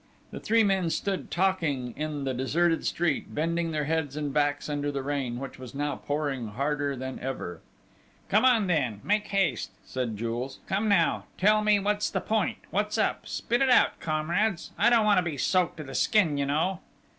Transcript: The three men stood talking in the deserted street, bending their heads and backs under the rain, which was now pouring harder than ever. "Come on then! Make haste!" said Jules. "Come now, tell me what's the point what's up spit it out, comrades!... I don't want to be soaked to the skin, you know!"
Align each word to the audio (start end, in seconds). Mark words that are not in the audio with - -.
The 0.31 0.39
three 0.39 0.63
men 0.63 0.89
stood 0.89 1.29
talking 1.29 1.93
in 1.95 2.23
the 2.23 2.33
deserted 2.33 2.87
street, 2.87 3.35
bending 3.35 3.69
their 3.69 3.83
heads 3.85 4.17
and 4.17 4.33
backs 4.33 4.67
under 4.67 4.91
the 4.91 5.03
rain, 5.03 5.37
which 5.37 5.59
was 5.59 5.75
now 5.75 5.95
pouring 5.95 6.47
harder 6.47 6.95
than 6.95 7.19
ever. 7.19 7.61
"Come 8.27 8.43
on 8.43 8.65
then! 8.65 9.01
Make 9.03 9.27
haste!" 9.27 9.69
said 9.85 10.17
Jules. 10.17 10.57
"Come 10.65 10.89
now, 10.89 11.25
tell 11.37 11.61
me 11.63 11.77
what's 11.77 12.09
the 12.09 12.19
point 12.19 12.57
what's 12.71 12.97
up 12.97 13.27
spit 13.27 13.61
it 13.61 13.69
out, 13.69 13.99
comrades!... 13.99 14.71
I 14.75 14.89
don't 14.89 15.05
want 15.05 15.19
to 15.19 15.21
be 15.21 15.37
soaked 15.37 15.77
to 15.77 15.83
the 15.83 15.93
skin, 15.93 16.35
you 16.39 16.47
know!" 16.47 16.79